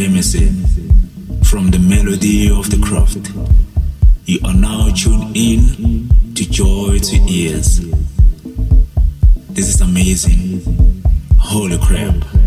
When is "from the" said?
0.00-1.78